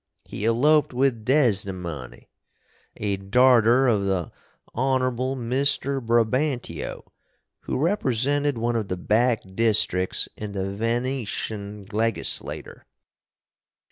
He 0.25 0.45
eloped 0.45 0.95
with 0.95 1.23
Desdemony, 1.25 2.31
a 2.97 3.17
darter 3.17 3.87
of 3.87 4.03
the 4.05 4.31
Hon. 4.73 5.01
Mr. 5.35 6.03
Brabantio, 6.03 7.03
who 7.59 7.77
represented 7.77 8.57
one 8.57 8.75
of 8.75 8.87
the 8.87 8.97
back 8.97 9.43
districks 9.43 10.27
in 10.35 10.53
the 10.53 10.71
Veneshun 10.75 11.85
legislater. 11.93 12.87